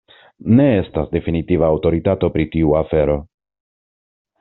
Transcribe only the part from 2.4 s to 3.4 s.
tiu afero.